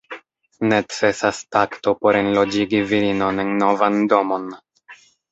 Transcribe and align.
Necesas 0.69 1.41
takto 1.55 1.91
por 2.05 2.17
enloĝigi 2.21 2.79
virinon 2.93 3.41
en 3.43 3.51
novan 3.65 3.99
domon. 4.15 4.49